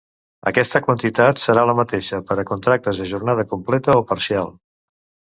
[0.51, 4.51] Aquesta quantitat serà la mateixa per a contractes a jornada completa o parcial.